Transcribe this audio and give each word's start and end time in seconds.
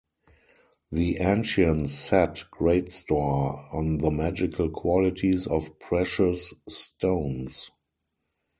The 0.91 1.17
ancients 1.19 1.93
set 1.93 2.45
great 2.49 2.89
store 2.89 3.67
on 3.71 3.99
the 3.99 4.09
magical 4.09 4.67
qualities 4.71 5.45
of 5.45 5.77
precious 5.77 6.51
stones. 6.67 7.69